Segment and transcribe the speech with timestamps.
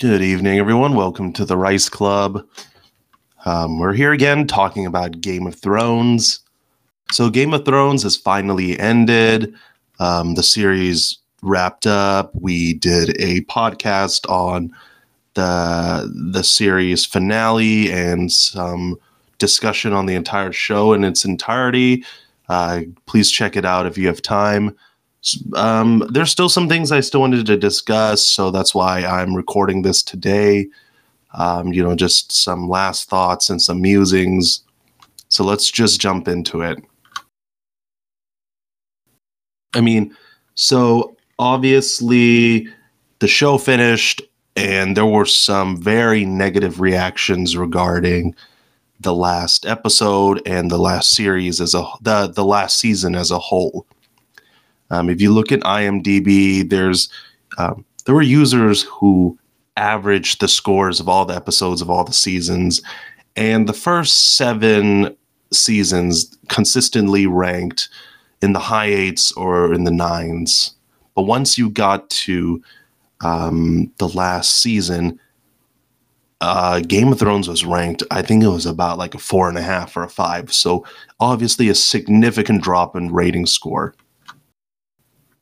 [0.00, 0.96] Good evening, everyone.
[0.96, 2.44] Welcome to the Rice Club.
[3.44, 6.40] Um, we're here again talking about Game of Thrones.
[7.12, 9.54] So, Game of Thrones has finally ended.
[10.00, 12.34] Um, the series wrapped up.
[12.34, 14.74] We did a podcast on
[15.34, 18.96] the the series finale and some
[19.38, 22.04] discussion on the entire show in its entirety.
[22.48, 24.76] Uh, please check it out if you have time.
[25.54, 29.82] Um, there's still some things I still wanted to discuss, so that's why I'm recording
[29.82, 30.68] this today.
[31.34, 34.62] Um, you know, just some last thoughts and some musings.
[35.28, 36.78] So let's just jump into it.
[39.74, 40.14] I mean,
[40.54, 42.68] so obviously
[43.18, 44.22] the show finished,
[44.56, 48.34] and there were some very negative reactions regarding
[49.00, 53.38] the last episode and the last series as a the the last season as a
[53.38, 53.86] whole.
[54.90, 57.08] Um, if you look at IMDb, there's
[57.58, 59.38] um, there were users who
[59.76, 62.82] averaged the scores of all the episodes of all the seasons,
[63.36, 65.16] and the first seven
[65.52, 67.88] seasons consistently ranked
[68.42, 70.74] in the high eights or in the nines.
[71.14, 72.62] But once you got to
[73.20, 75.18] um, the last season,
[76.40, 79.56] uh, Game of Thrones was ranked, I think it was about like a four and
[79.56, 80.52] a half or a five.
[80.52, 80.84] So
[81.20, 83.94] obviously a significant drop in rating score.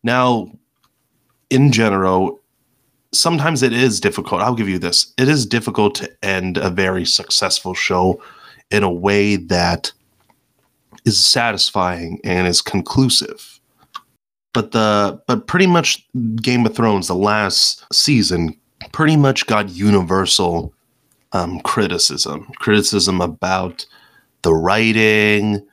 [0.02, 0.50] Now,
[1.50, 2.40] in general,
[3.12, 4.40] sometimes it is difficult.
[4.40, 5.12] I'll give you this.
[5.18, 8.22] It is difficult to end a very successful show
[8.70, 9.92] in a way that
[11.04, 13.60] is satisfying and is conclusive.
[14.54, 18.56] But the but pretty much Game of Thrones, the last season,
[18.92, 20.74] pretty much got universal
[21.32, 22.50] um, criticism.
[22.56, 23.86] Criticism about
[24.42, 25.66] the writing,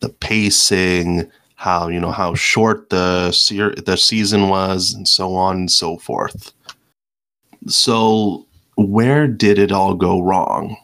[0.00, 5.70] the pacing, how you know how short the the season was and so on and
[5.70, 6.52] so forth.
[7.66, 10.76] So where did it all go wrong?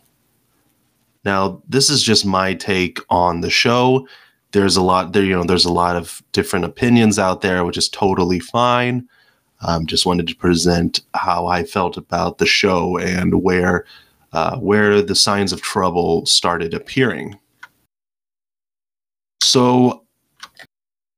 [1.24, 4.08] Now this is just my take on the show.
[4.50, 7.78] There's a lot there you know there's a lot of different opinions out there which
[7.78, 9.08] is totally fine.
[9.60, 13.86] Um, just wanted to present how i felt about the show and where
[14.32, 17.38] uh, where the signs of trouble started appearing.
[19.40, 20.03] So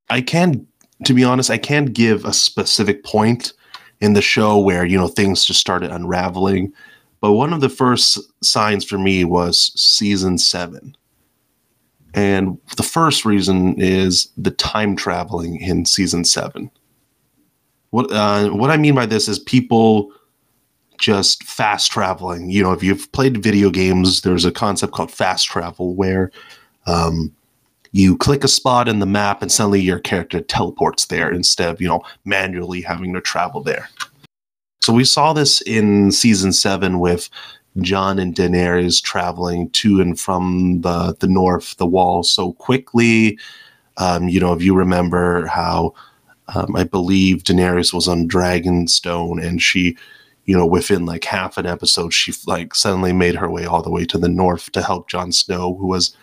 [0.08, 0.66] I can't,
[1.04, 3.52] to be honest, I can't give a specific point
[4.00, 6.72] in the show where you know things just started unraveling.
[7.20, 10.96] But one of the first signs for me was season seven.
[12.14, 16.70] And the first reason is the time traveling in season seven.
[17.90, 20.12] What uh, what I mean by this is people
[20.98, 22.50] just fast traveling.
[22.50, 26.30] You know, if you've played video games, there's a concept called fast travel where
[26.86, 27.34] um,
[27.92, 31.80] you click a spot in the map and suddenly your character teleports there instead of
[31.80, 33.88] you know manually having to travel there
[34.82, 37.28] so we saw this in season seven with
[37.80, 43.38] Jon and Daenerys traveling to and from the the north, the wall, so quickly.
[43.98, 45.94] Um, you know, if you remember how
[46.54, 49.96] um, I believe Daenerys was on Dragonstone, and she,
[50.44, 53.90] you know, within like half an episode, she like suddenly made her way all the
[53.90, 56.16] way to the north to help Jon Snow, who was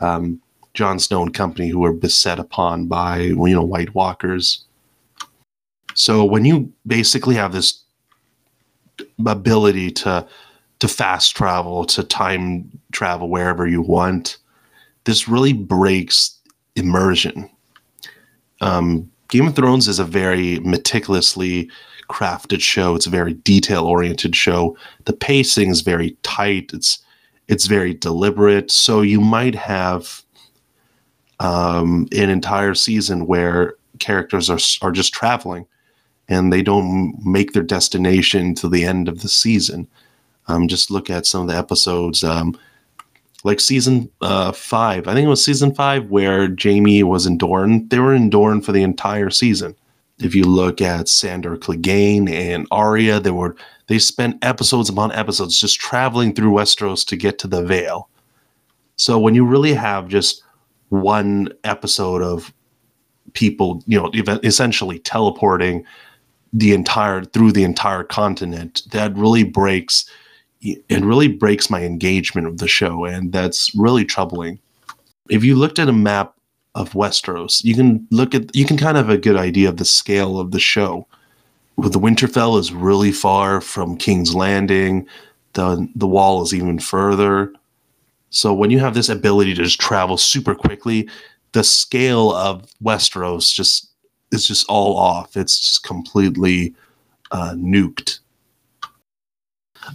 [0.00, 0.40] um,
[0.78, 4.64] Jon Snow and company who were beset upon by you know White Walkers.
[5.94, 7.82] So when you basically have this
[9.26, 10.24] ability to
[10.78, 14.36] to fast travel, to time travel wherever you want,
[15.02, 16.38] this really breaks
[16.76, 17.50] immersion.
[18.60, 21.68] Um, Game of Thrones is a very meticulously
[22.08, 22.94] crafted show.
[22.94, 24.78] It's a very detail oriented show.
[25.06, 26.70] The pacing is very tight.
[26.72, 27.00] It's
[27.48, 28.70] it's very deliberate.
[28.70, 30.22] So you might have
[31.40, 35.66] um, an entire season where characters are are just traveling
[36.28, 39.88] and they don't make their destination to the end of the season.
[40.46, 42.58] Um, just look at some of the episodes, um,
[43.44, 45.08] like season uh, five.
[45.08, 47.88] I think it was season five where Jaime was in Dorne.
[47.88, 49.74] They were in Dorne for the entire season.
[50.18, 53.56] If you look at Sandor Clegane and Arya, they were
[53.86, 58.08] they spent episodes upon episodes just traveling through Westeros to get to the Vale.
[58.96, 60.42] So when you really have just
[60.88, 62.52] one episode of
[63.34, 64.10] people, you know,
[64.42, 65.84] essentially teleporting
[66.52, 68.82] the entire through the entire continent.
[68.92, 70.10] That really breaks
[70.60, 74.58] it really breaks my engagement of the show, and that's really troubling.
[75.30, 76.34] If you looked at a map
[76.74, 79.76] of Westeros, you can look at you can kind of have a good idea of
[79.76, 81.06] the scale of the show.
[81.76, 85.06] With the Winterfell is really far from King's Landing,
[85.52, 87.52] the the wall is even further.
[88.30, 91.08] So when you have this ability to just travel super quickly,
[91.52, 93.90] the scale of Westeros just
[94.32, 95.36] is just all off.
[95.36, 96.74] It's just completely
[97.30, 98.20] uh, nuked.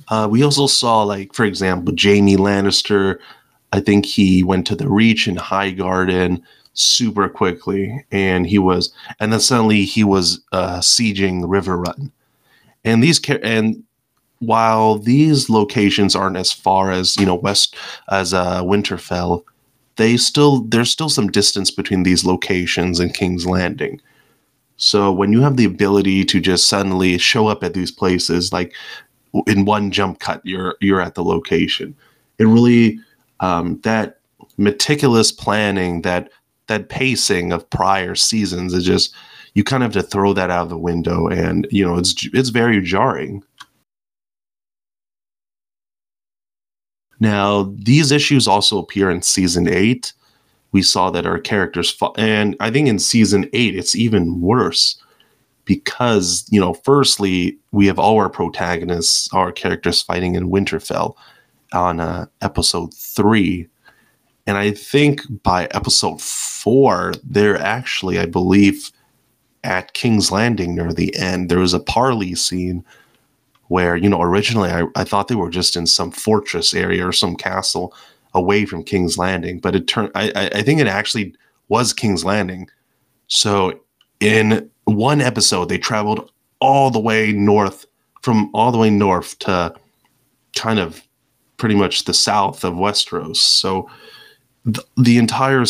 [0.07, 3.19] Uh, we also saw, like, for example, Jaime Lannister.
[3.71, 6.41] I think he went to the Reach in Highgarden
[6.73, 12.11] super quickly, and he was, and then suddenly he was uh, sieging Riverrun.
[12.83, 13.83] And these and
[14.39, 17.75] while these locations aren't as far as you know west
[18.09, 19.43] as uh, Winterfell,
[19.95, 24.01] they still there's still some distance between these locations and King's Landing.
[24.77, 28.73] So when you have the ability to just suddenly show up at these places, like
[29.47, 31.95] in one jump cut, you're you're at the location.
[32.39, 32.99] It really
[33.39, 34.19] um, that
[34.57, 36.29] meticulous planning, that
[36.67, 39.13] that pacing of prior seasons is just
[39.53, 42.27] you kind of have to throw that out of the window, and you know it's
[42.33, 43.43] it's very jarring.
[47.19, 50.13] Now, these issues also appear in season eight.
[50.71, 55.01] We saw that our characters, and I think in season eight, it's even worse
[55.65, 61.15] because, you know, firstly, we have all our protagonists, our characters fighting in Winterfell
[61.73, 63.67] on uh, episode three.
[64.45, 68.91] And I think by episode four, they're actually, I believe,
[69.63, 71.49] at King's Landing near the end.
[71.49, 72.83] There was a parley scene
[73.67, 77.11] where you know originally I, I thought they were just in some fortress area or
[77.11, 77.93] some castle
[78.33, 81.35] away from King's Landing, but it turned I, I think it actually
[81.69, 82.69] was King's Landing.
[83.27, 83.79] So
[84.19, 87.85] in one episode, they traveled all the way north
[88.21, 89.73] from all the way north to
[90.55, 91.05] kind of
[91.57, 93.37] pretty much the south of Westeros.
[93.37, 93.89] So
[94.65, 95.65] the, the entire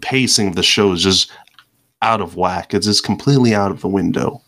[0.00, 1.30] pacing of the show is just
[2.02, 2.74] out of whack.
[2.74, 4.41] It's just completely out of the window.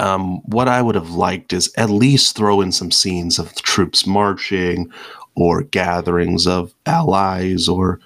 [0.00, 4.06] Um, what I would have liked is at least throw in some scenes of troops
[4.06, 4.90] marching
[5.36, 8.00] or gatherings of allies or,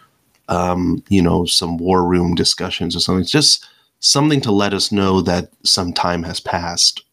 [0.49, 3.23] um, you know, some war room discussions or something.
[3.23, 3.67] It's just
[4.01, 7.05] something to let us know that some time has passed.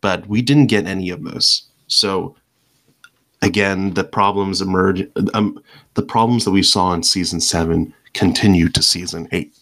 [0.00, 1.62] But we didn't get any of this.
[1.86, 2.36] So,
[3.40, 5.08] again, the problems emerge.
[5.32, 5.62] Um,
[5.94, 9.54] the problems that we saw in season seven continue to season eight.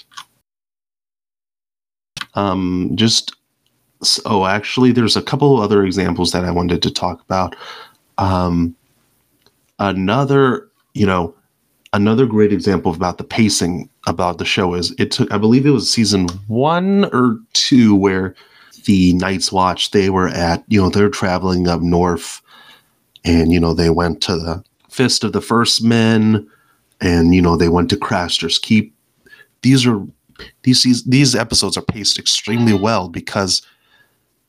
[2.34, 3.37] Um, just
[4.24, 7.56] oh, actually, there's a couple other examples that I wanted to talk about.
[8.18, 8.74] Um,
[9.78, 11.34] another, you know,
[11.92, 15.70] another great example about the pacing about the show is it took, I believe it
[15.70, 18.34] was season one or two where
[18.84, 22.40] the Night's Watch they were at, you know, they're traveling up north,
[23.24, 26.48] and you know they went to the Fist of the First Men,
[27.00, 28.94] and you know they went to Craster's Keep.
[29.62, 30.00] These are
[30.62, 33.62] these these episodes are paced extremely well because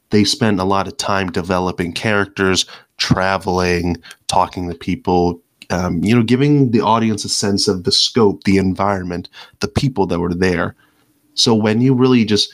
[0.10, 2.66] they spent a lot of time developing characters,
[2.98, 3.98] traveling,
[4.28, 8.58] talking to people, um, you know, giving the audience a sense of the scope, the
[8.58, 9.30] environment,
[9.60, 10.76] the people that were there.
[11.36, 12.54] So when you really just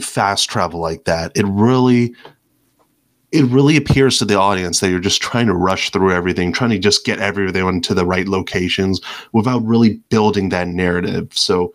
[0.00, 2.14] fast travel like that, it really
[3.32, 6.70] it really appears to the audience that you're just trying to rush through everything, trying
[6.70, 9.00] to just get everyone to the right locations
[9.32, 11.28] without really building that narrative.
[11.32, 11.72] So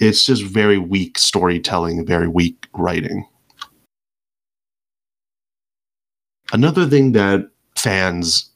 [0.00, 3.24] it's just very weak storytelling, very weak writing.
[6.52, 8.50] Another thing that fans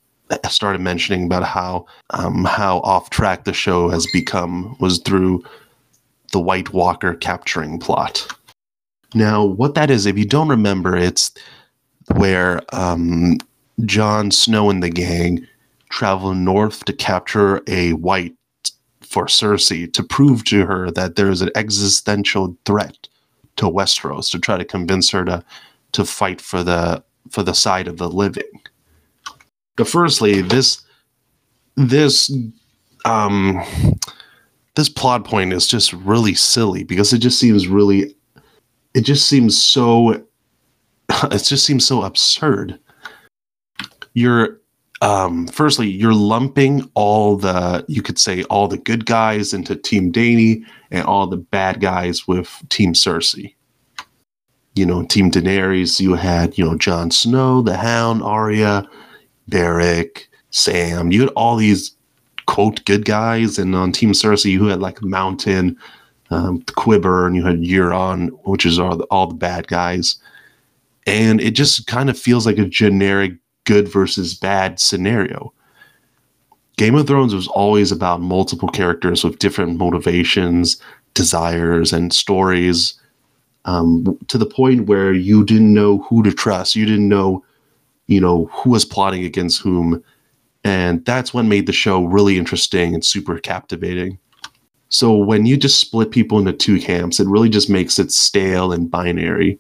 [0.49, 5.45] started mentioning about how um, how off track the show has become was through
[6.33, 8.27] the White Walker capturing plot.
[9.15, 11.33] Now, what that is, if you don't remember, it's
[12.15, 13.37] where um,
[13.85, 15.47] Jon Snow and the gang
[15.91, 18.35] travel north to capture a white
[19.03, 23.09] for Cersei to prove to her that there is an existential threat
[23.57, 25.45] to Westeros to try to convince her to
[25.93, 28.61] to fight for the for the side of the living.
[29.77, 30.83] But firstly, this
[31.77, 32.33] this
[33.05, 33.63] um
[34.75, 38.15] this plot point is just really silly because it just seems really
[38.95, 40.11] it just seems so
[41.11, 42.79] it just seems so absurd.
[44.15, 44.61] You're
[45.01, 50.13] um firstly you're lumping all the you could say all the good guys into team
[50.13, 53.55] Dany and all the bad guys with team Cersei
[54.75, 58.89] you know, Team Daenerys, you had, you know, Jon Snow, the Hound, Arya,
[59.49, 61.13] Beric, Sam.
[61.13, 61.95] You had all these
[62.47, 65.77] quote good guys, and on Team Cersei, you had like Mountain,
[66.31, 70.17] um, Qyburn, and you had Euron, which is all the, all the bad guys.
[71.07, 75.53] And it just kind of feels like a generic good versus bad scenario.
[76.77, 80.81] Game of Thrones was always about multiple characters with different motivations,
[81.15, 82.99] desires, and stories
[83.65, 86.77] um, to the point where you didn't know who to trust.
[86.77, 87.45] You didn't know,
[88.07, 90.03] you know, who was plotting against whom.
[90.65, 94.19] And that's what made the show really interesting and super captivating.
[94.89, 98.73] So when you just split people into two camps, it really just makes it stale
[98.73, 99.59] and binary.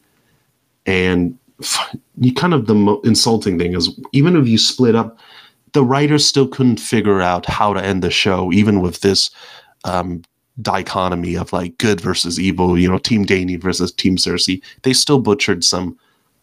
[0.86, 1.38] And
[2.18, 5.18] you kind of the mo- insulting thing is even if you split up,
[5.72, 9.30] the writers still couldn't figure out how to end the show, even with this
[9.84, 10.22] um,
[10.60, 14.62] dichotomy of like good versus evil, you know, Team Dany versus Team Cersei.
[14.82, 15.98] They still butchered some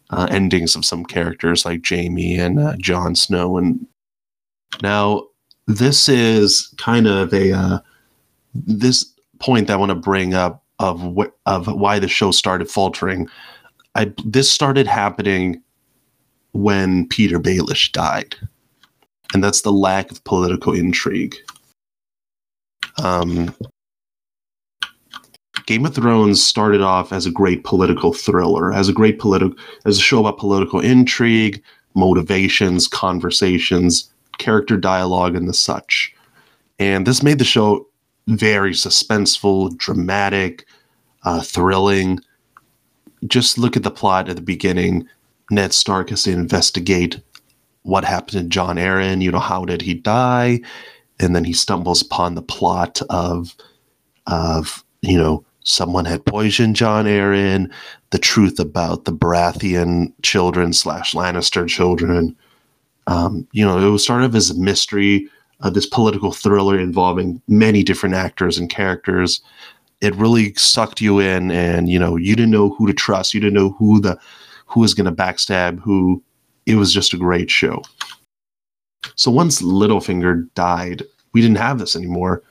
[0.09, 3.57] uh, endings of some characters like Jaime and uh, Jon Snow.
[3.57, 3.85] And
[4.81, 5.27] now
[5.67, 7.79] this is kind of a uh,
[8.53, 9.05] this
[9.39, 13.29] point that I want to bring up of wh- of why the show started faltering.
[13.95, 15.61] I this started happening
[16.53, 18.35] when Petyr Baelish died,
[19.33, 21.35] and that's the lack of political intrigue.
[23.03, 23.53] Um,
[25.69, 29.99] Game of Thrones started off as a great political thriller, as a great political, as
[29.99, 31.61] a show about political intrigue,
[31.93, 36.11] motivations, conversations, character dialogue, and the such.
[36.79, 37.87] And this made the show
[38.25, 40.65] very suspenseful, dramatic,
[41.21, 42.19] uh, thrilling.
[43.27, 45.07] Just look at the plot at the beginning.
[45.51, 47.21] Ned Stark has to investigate
[47.83, 49.21] what happened to Jon Arryn.
[49.21, 50.61] You know, how did he die?
[51.19, 53.55] And then he stumbles upon the plot of,
[54.25, 57.71] of you know, someone had poisoned Jon Arryn,
[58.09, 62.35] the truth about the Baratheon children slash Lannister children.
[63.07, 65.29] Um, you know, it was sort of as a mystery,
[65.61, 69.41] uh, this political thriller involving many different actors and characters.
[70.01, 73.33] It really sucked you in, and you know, you didn't know who to trust.
[73.33, 74.17] You didn't know who the
[74.65, 76.23] who was going to backstab who.
[76.65, 77.81] It was just a great show.
[79.15, 82.43] So once Littlefinger died, we didn't have this anymore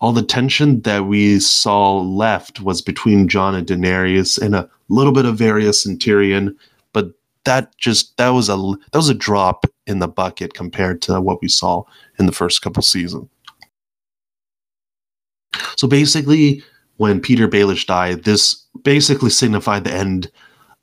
[0.00, 5.12] all the tension that we saw left was between Jon and Daenerys and a little
[5.12, 6.54] bit of Varys and Tyrion,
[6.92, 7.12] but
[7.44, 11.40] that just that was a that was a drop in the bucket compared to what
[11.40, 11.82] we saw
[12.18, 13.28] in the first couple seasons.
[15.76, 16.62] So basically,
[16.96, 20.30] when Petyr Baelish died, this basically signified the end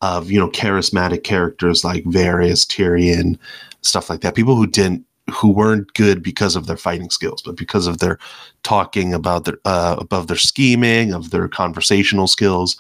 [0.02, 3.38] of you know charismatic characters like Varys, Tyrion,
[3.82, 4.36] stuff like that.
[4.36, 8.20] People who didn't who weren't good because of their fighting skills, but because of their
[8.64, 12.78] talking about their uh, above their scheming, of their conversational skills.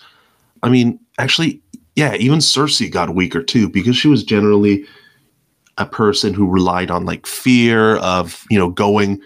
[0.61, 1.61] I mean, actually,
[1.95, 4.85] yeah, even Cersei got weaker too because she was generally
[5.77, 9.21] a person who relied on like fear of you know going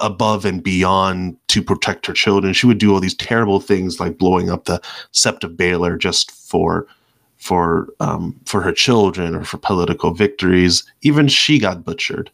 [0.00, 2.54] above and beyond to protect her children.
[2.54, 4.80] She would do all these terrible things like blowing up the
[5.12, 6.86] Sept of Baelor just for
[7.36, 10.84] for um, for her children or for political victories.
[11.02, 12.30] Even she got butchered.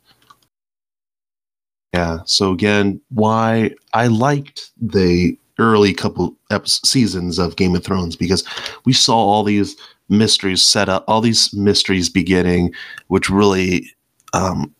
[1.93, 2.21] Yeah.
[2.25, 8.45] So again, why I liked the early couple seasons of Game of Thrones because
[8.85, 9.77] we saw all these
[10.09, 12.73] mysteries set up, all these mysteries beginning,
[13.09, 13.91] which really,
[14.33, 14.75] um,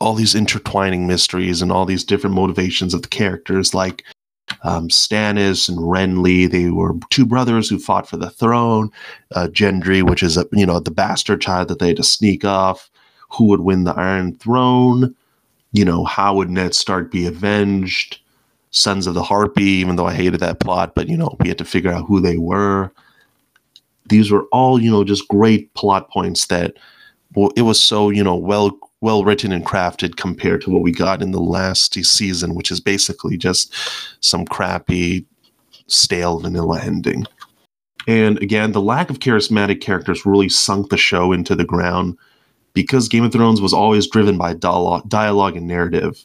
[0.00, 4.02] all these intertwining mysteries and all these different motivations of the characters, like
[4.62, 6.50] um, Stannis and Renly.
[6.50, 8.90] They were two brothers who fought for the throne.
[9.34, 12.44] Uh, Gendry, which is a you know the bastard child that they had to sneak
[12.44, 12.90] off.
[13.30, 15.14] Who would win the Iron Throne?
[15.72, 18.20] You know, how would Ned Stark be avenged?
[18.72, 21.58] Sons of the Harpy, even though I hated that plot, but you know, we had
[21.58, 22.92] to figure out who they were.
[24.08, 26.76] These were all, you know, just great plot points that
[27.34, 30.92] well, it was so, you know, well well written and crafted compared to what we
[30.92, 33.74] got in the last season, which is basically just
[34.20, 35.26] some crappy,
[35.86, 37.24] stale vanilla ending.
[38.06, 42.16] And again, the lack of charismatic characters really sunk the show into the ground
[42.72, 46.24] because Game of Thrones was always driven by dialogue, dialogue and narrative.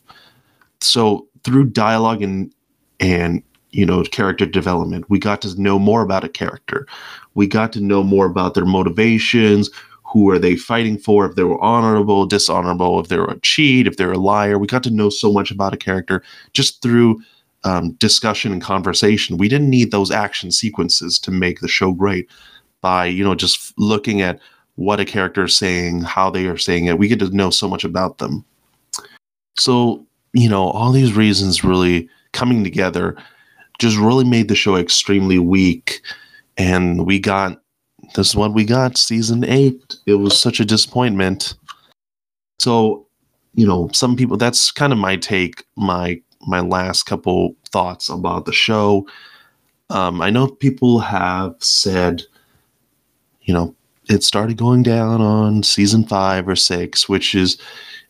[0.82, 2.54] So through dialogue and
[3.00, 6.88] and you know character development, we got to know more about a character.
[7.34, 9.70] We got to know more about their motivations.
[10.04, 11.26] Who are they fighting for?
[11.26, 14.58] If they were honorable, dishonorable, if they were a cheat, if they're a liar.
[14.58, 16.24] We got to know so much about a character
[16.54, 17.22] just through
[17.64, 19.38] um, discussion and conversation.
[19.38, 22.30] We didn't need those action sequences to make the show great.
[22.82, 24.40] By you know just looking at
[24.76, 26.98] what a character is saying, how they are saying it.
[26.98, 28.44] We get to know so much about them.
[29.58, 33.16] So, you know, all these reasons really coming together
[33.80, 36.02] just really made the show extremely weak.
[36.58, 37.62] And we got
[38.14, 39.96] this is what we got, season eight.
[40.06, 41.56] It was such a disappointment.
[42.60, 43.08] So,
[43.56, 48.46] you know, some people that's kind of my take, my my last couple thoughts about
[48.46, 49.08] the show.
[49.90, 52.24] Um, I know people have said,
[53.42, 53.76] you know,
[54.10, 57.58] it started going down on season five or six, which is,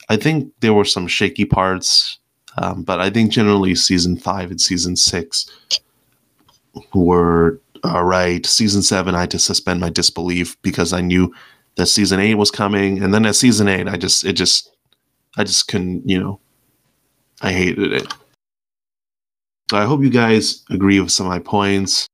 [0.10, 2.20] I think there were some shaky parts,
[2.58, 5.50] um, but I think generally season five and season six
[6.94, 8.46] were all right.
[8.46, 11.34] Season seven, I had to suspend my disbelief because I knew
[11.76, 14.76] that season eight was coming, and then at season eight, I just it just
[15.38, 16.40] I just couldn't, you know,
[17.42, 18.14] I hated it.
[19.70, 22.08] So I hope you guys agree with some of my points.